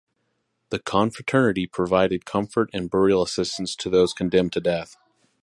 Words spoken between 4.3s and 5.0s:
to death.